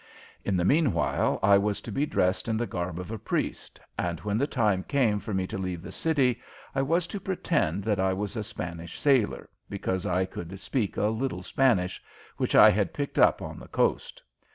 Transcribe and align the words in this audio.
In 0.43 0.57
the 0.57 0.65
mean 0.65 0.93
while 0.93 1.37
I 1.43 1.59
was 1.59 1.79
to 1.81 1.91
be 1.91 2.07
dressed 2.07 2.47
in 2.47 2.57
the 2.57 2.65
garb 2.65 2.97
of 2.97 3.11
a 3.11 3.19
priest, 3.19 3.79
and 3.99 4.19
when 4.21 4.39
the 4.39 4.47
time 4.47 4.81
came 4.81 5.19
for 5.19 5.31
me 5.31 5.45
to 5.45 5.59
leave 5.59 5.83
the 5.83 5.91
city 5.91 6.41
I 6.73 6.81
was 6.81 7.05
to 7.05 7.19
pretend 7.19 7.83
that 7.83 7.99
I 7.99 8.11
was 8.11 8.35
a 8.35 8.43
Spanish 8.43 8.99
sailor, 8.99 9.47
because 9.69 10.07
I 10.07 10.25
could 10.25 10.59
speak 10.59 10.97
a 10.97 11.05
little 11.05 11.43
Spanish, 11.43 12.01
which 12.37 12.55
I 12.55 12.71
had 12.71 12.95
picked 12.95 13.19
up 13.19 13.43
on 13.43 13.59
the 13.59 13.67
coast. 13.67 14.23